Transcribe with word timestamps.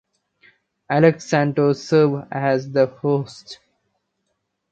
Alex 0.89 1.25
Santos 1.29 1.83
serve 1.87 2.27
as 2.31 2.71
the 2.71 2.87
hosts. 2.87 3.59